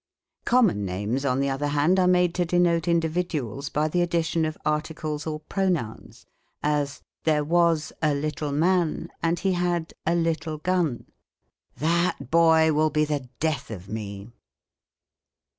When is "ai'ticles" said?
4.65-5.31